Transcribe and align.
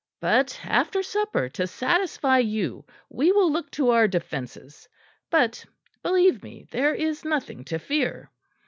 But 0.19 0.59
after 0.63 1.03
supper, 1.03 1.47
to 1.49 1.67
satisfy 1.67 2.39
you, 2.39 2.85
we 3.07 3.31
will 3.31 3.51
look 3.51 3.69
to 3.73 3.91
our 3.91 4.07
defences. 4.07 4.89
But, 5.29 5.63
believe 6.01 6.41
me, 6.41 6.65
there 6.71 6.95
is 6.95 7.23
nothing 7.23 7.63
to 7.65 7.77
fear." 7.77 8.31